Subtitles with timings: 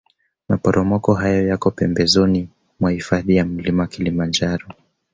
[0.49, 4.65] maporomoko hayo yako pembezoni mwa hifadhi ya mlima Kilimanjaro